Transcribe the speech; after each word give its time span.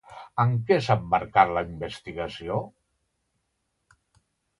En 0.43 0.53
què 0.69 0.77
s'ha 0.85 0.95
emmarcat 1.01 1.51
la 1.57 1.63
investigació? 1.71 2.57